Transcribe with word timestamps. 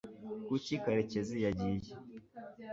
kuki 0.47 0.73
karekezi 0.83 1.35
yagiye 1.45 1.91